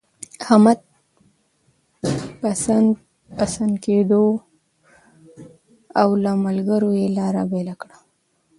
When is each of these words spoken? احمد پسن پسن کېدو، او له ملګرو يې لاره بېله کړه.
احمد 0.43 0.79
پسن 2.41 2.85
پسن 3.37 3.71
کېدو، 3.83 4.23
او 6.01 6.09
له 6.23 6.31
ملګرو 6.45 6.89
يې 6.99 7.07
لاره 7.17 7.43
بېله 7.51 7.75
کړه. 7.81 7.97